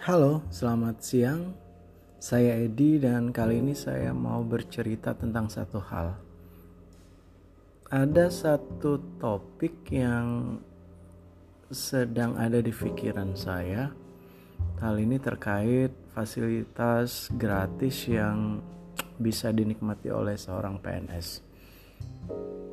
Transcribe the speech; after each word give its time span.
Halo, 0.00 0.40
selamat 0.48 0.96
siang. 1.04 1.52
Saya 2.16 2.56
Edi 2.56 2.96
dan 2.96 3.36
kali 3.36 3.60
ini 3.60 3.76
saya 3.76 4.16
mau 4.16 4.40
bercerita 4.40 5.12
tentang 5.12 5.52
satu 5.52 5.76
hal. 5.76 6.16
Ada 7.92 8.32
satu 8.32 8.96
topik 9.20 9.92
yang 9.92 10.56
sedang 11.68 12.32
ada 12.40 12.64
di 12.64 12.72
pikiran 12.72 13.36
saya. 13.36 13.92
Hal 14.80 14.96
ini 14.96 15.20
terkait 15.20 15.92
fasilitas 16.16 17.28
gratis 17.36 18.08
yang 18.08 18.64
bisa 19.20 19.52
dinikmati 19.52 20.08
oleh 20.08 20.40
seorang 20.40 20.80
PNS. 20.80 21.44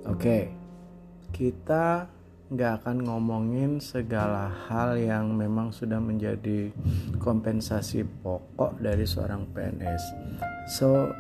Oke, 0.08 0.48
kita 1.36 2.08
nggak 2.48 2.80
akan 2.84 3.04
ngomongin 3.04 3.84
segala 3.84 4.48
hal 4.72 4.96
yang 4.96 5.36
memang 5.36 5.76
sudah 5.76 6.00
menjadi 6.00 6.72
kompensasi 7.20 8.08
pokok 8.24 8.80
dari 8.80 9.04
seorang 9.04 9.44
PNS. 9.52 10.04
So 10.80 11.12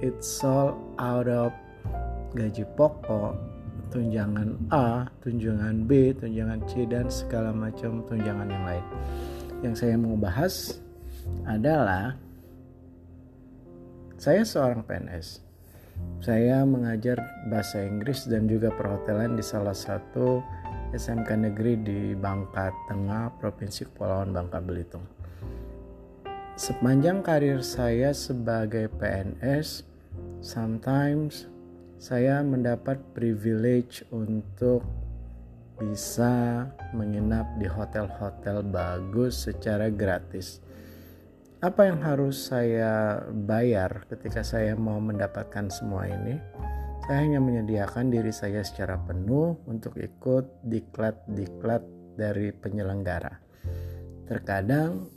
it's 0.00 0.40
all 0.40 0.72
out 0.96 1.28
of 1.28 1.52
gaji 2.32 2.64
pokok, 2.72 3.36
tunjangan 3.92 4.56
A, 4.72 5.12
tunjangan 5.20 5.84
B, 5.84 6.16
tunjangan 6.16 6.64
C 6.64 6.88
dan 6.88 7.12
segala 7.12 7.52
macam 7.52 8.00
tunjangan 8.08 8.48
yang 8.48 8.64
lain. 8.64 8.86
Yang 9.60 9.74
saya 9.84 9.94
mau 10.00 10.16
bahas 10.16 10.80
adalah 11.44 12.16
saya 14.16 14.40
seorang 14.40 14.88
PNS. 14.88 15.44
Saya 16.24 16.64
mengajar 16.64 17.20
bahasa 17.52 17.84
Inggris 17.84 18.24
dan 18.24 18.48
juga 18.48 18.72
perhotelan 18.72 19.36
di 19.36 19.44
salah 19.44 19.76
satu 19.76 20.40
SMK 20.92 21.48
Negeri 21.48 21.80
di 21.80 22.00
Bangka 22.12 22.68
Tengah, 22.84 23.40
Provinsi 23.40 23.88
Kepulauan 23.88 24.36
Bangka 24.36 24.60
Belitung. 24.60 25.04
Sepanjang 26.52 27.24
karir 27.24 27.64
saya 27.64 28.12
sebagai 28.12 28.92
PNS, 29.00 29.88
sometimes 30.44 31.48
saya 31.96 32.44
mendapat 32.44 33.00
privilege 33.16 34.04
untuk 34.12 34.84
bisa 35.80 36.68
menginap 36.92 37.48
di 37.56 37.64
hotel-hotel 37.64 38.60
bagus 38.60 39.48
secara 39.48 39.88
gratis. 39.88 40.60
Apa 41.64 41.88
yang 41.88 42.04
harus 42.04 42.52
saya 42.52 43.22
bayar 43.32 44.04
ketika 44.12 44.44
saya 44.44 44.76
mau 44.76 45.00
mendapatkan 45.00 45.72
semua 45.72 46.04
ini? 46.04 46.36
Saya 47.12 47.28
hanya 47.28 47.44
menyediakan 47.44 48.08
diri 48.08 48.32
saya 48.32 48.64
secara 48.64 48.96
penuh 48.96 49.60
untuk 49.68 50.00
ikut 50.00 50.64
diklat-diklat 50.64 51.84
dari 52.16 52.56
penyelenggara. 52.56 53.36
Terkadang 54.24 55.12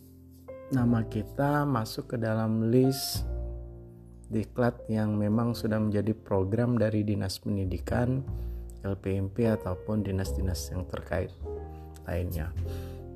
nama 0.76 1.08
kita 1.08 1.64
masuk 1.64 2.12
ke 2.12 2.18
dalam 2.20 2.68
list 2.68 3.24
diklat 4.28 4.76
yang 4.92 5.16
memang 5.16 5.56
sudah 5.56 5.80
menjadi 5.80 6.12
program 6.12 6.76
dari 6.76 7.08
Dinas 7.08 7.40
Pendidikan, 7.40 8.20
LPMP 8.84 9.48
ataupun 9.56 10.04
dinas-dinas 10.04 10.76
yang 10.76 10.84
terkait 10.92 11.32
lainnya. 12.04 12.52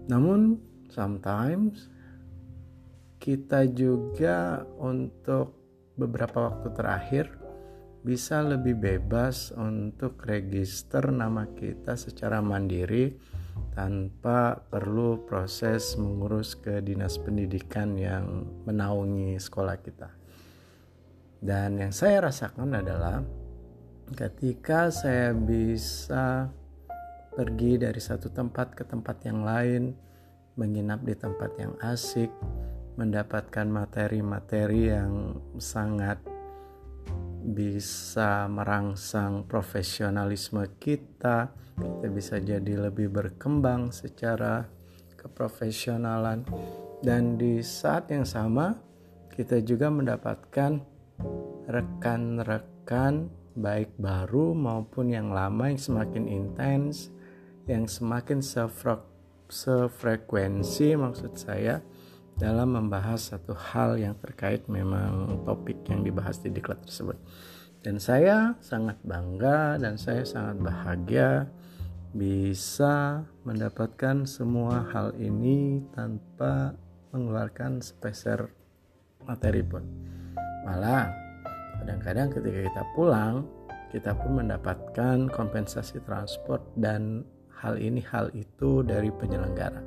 Namun 0.07 0.55
sometimes 0.87 1.91
kita 3.19 3.67
juga 3.75 4.63
untuk 4.79 5.51
beberapa 5.99 6.47
waktu 6.47 6.71
terakhir 6.71 7.38
bisa 7.99 8.39
lebih 8.39 8.79
bebas 8.79 9.51
untuk 9.51 10.23
register 10.23 11.11
nama 11.11 11.51
kita 11.51 11.99
secara 11.99 12.39
mandiri 12.39 13.19
tanpa 13.75 14.55
perlu 14.55 15.27
proses 15.27 15.99
mengurus 15.99 16.55
ke 16.55 16.79
dinas 16.79 17.19
pendidikan 17.19 17.99
yang 17.99 18.47
menaungi 18.63 19.35
sekolah 19.35 19.77
kita. 19.83 20.09
Dan 21.39 21.79
yang 21.79 21.91
saya 21.95 22.27
rasakan 22.27 22.75
adalah 22.75 23.23
ketika 24.15 24.91
saya 24.91 25.31
bisa 25.35 26.51
pergi 27.35 27.79
dari 27.79 27.99
satu 27.99 28.31
tempat 28.31 28.75
ke 28.75 28.83
tempat 28.83 29.23
yang 29.23 29.43
lain, 29.43 29.95
menginap 30.59 31.03
di 31.07 31.15
tempat 31.15 31.55
yang 31.55 31.75
asik, 31.79 32.31
mendapatkan 32.99 33.67
materi-materi 33.67 34.91
yang 34.91 35.39
sangat 35.55 36.19
bisa 37.39 38.45
merangsang 38.51 39.47
profesionalisme 39.47 40.63
kita, 40.77 41.51
kita 41.79 42.07
bisa 42.11 42.35
jadi 42.39 42.89
lebih 42.89 43.07
berkembang 43.09 43.95
secara 43.95 44.67
keprofesionalan. 45.15 46.43
Dan 46.99 47.39
di 47.39 47.63
saat 47.63 48.11
yang 48.11 48.27
sama 48.27 48.75
kita 49.31 49.63
juga 49.63 49.87
mendapatkan 49.87 50.83
rekan-rekan 51.71 53.31
baik 53.55 53.95
baru 53.95 54.51
maupun 54.51 55.11
yang 55.15 55.31
lama 55.31 55.71
yang 55.71 55.79
semakin 55.79 56.27
intens, 56.27 57.11
yang 57.67 57.87
semakin 57.87 58.43
sefrekuensi 59.49 60.99
maksud 60.99 61.39
saya 61.39 61.79
dalam 62.39 62.71
membahas 62.71 63.35
satu 63.35 63.51
hal 63.51 63.99
yang 63.99 64.15
terkait 64.15 64.63
memang 64.71 65.43
topik 65.43 65.83
yang 65.91 66.07
dibahas 66.07 66.39
di 66.39 66.47
diklat 66.47 66.79
tersebut. 66.87 67.19
Dan 67.83 67.99
saya 67.99 68.55
sangat 68.63 68.95
bangga 69.03 69.75
dan 69.75 69.99
saya 69.99 70.23
sangat 70.23 70.63
bahagia 70.63 71.51
bisa 72.15 73.27
mendapatkan 73.43 74.23
semua 74.23 74.87
hal 74.95 75.13
ini 75.19 75.83
tanpa 75.91 76.73
mengeluarkan 77.11 77.83
sepeser 77.83 78.49
materi 79.27 79.61
pun. 79.61 79.83
Malah 80.63 81.11
kadang-kadang 81.83 82.31
ketika 82.31 82.59
kita 82.71 82.83
pulang 82.95 83.43
kita 83.91 84.15
pun 84.15 84.39
mendapatkan 84.39 85.27
kompensasi 85.33 85.99
transport 86.07 86.61
dan 86.79 87.27
hal 87.59 87.75
ini 87.75 87.99
hal 87.99 88.31
itu 88.31 88.79
dari 88.85 89.11
penyelenggara. 89.11 89.81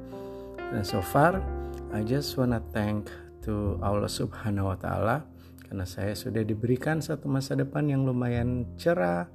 Dan 0.58 0.82
so 0.84 1.00
far 1.00 1.61
I 1.92 2.00
just 2.00 2.40
wanna 2.40 2.64
thank 2.72 3.12
to 3.44 3.76
Allah 3.84 4.08
Subhanahu 4.08 4.72
wa 4.72 4.78
taala 4.80 5.28
karena 5.68 5.84
saya 5.84 6.16
sudah 6.16 6.40
diberikan 6.40 7.04
satu 7.04 7.28
masa 7.28 7.52
depan 7.52 7.84
yang 7.84 8.08
lumayan 8.08 8.64
cerah. 8.80 9.28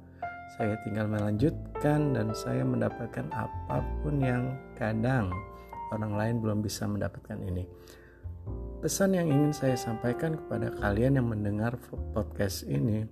Saya 0.58 0.74
tinggal 0.82 1.06
melanjutkan 1.06 2.18
dan 2.18 2.34
saya 2.34 2.66
mendapatkan 2.66 3.30
apa 3.30 3.78
pun 4.02 4.18
yang 4.18 4.58
kadang 4.74 5.30
orang 5.94 6.18
lain 6.18 6.34
belum 6.42 6.58
bisa 6.58 6.90
mendapatkan 6.90 7.38
ini. 7.46 7.62
Pesan 8.82 9.14
yang 9.14 9.30
ingin 9.30 9.54
saya 9.54 9.78
sampaikan 9.78 10.34
kepada 10.34 10.74
kalian 10.82 11.22
yang 11.22 11.30
mendengar 11.30 11.78
podcast 12.10 12.66
ini, 12.66 13.06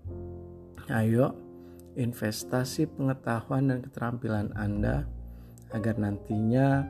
ayo 0.90 1.38
investasi 1.94 2.90
pengetahuan 2.98 3.70
dan 3.70 3.78
keterampilan 3.78 4.50
Anda 4.58 5.06
agar 5.74 5.98
nantinya 5.98 6.86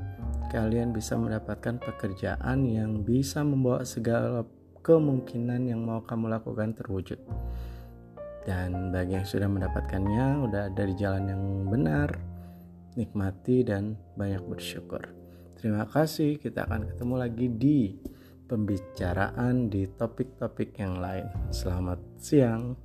kalian 0.52 0.92
bisa 0.92 1.16
mendapatkan 1.16 1.80
pekerjaan 1.80 2.68
yang 2.68 3.04
bisa 3.04 3.40
membawa 3.40 3.84
segala 3.86 4.44
kemungkinan 4.84 5.66
yang 5.66 5.82
mau 5.82 6.04
kamu 6.04 6.30
lakukan 6.30 6.76
terwujud. 6.76 7.18
Dan 8.46 8.94
bagi 8.94 9.18
yang 9.18 9.26
sudah 9.26 9.50
mendapatkannya, 9.50 10.46
udah 10.46 10.70
ada 10.70 10.82
di 10.86 10.94
jalan 10.94 11.24
yang 11.26 11.42
benar, 11.66 12.14
nikmati 12.94 13.66
dan 13.66 13.98
banyak 14.14 14.38
bersyukur. 14.46 15.02
Terima 15.58 15.82
kasih, 15.90 16.38
kita 16.38 16.62
akan 16.70 16.86
ketemu 16.94 17.14
lagi 17.18 17.46
di 17.50 17.78
pembicaraan 18.46 19.66
di 19.66 19.90
topik-topik 19.90 20.78
yang 20.78 21.02
lain. 21.02 21.26
Selamat 21.50 21.98
siang. 22.22 22.78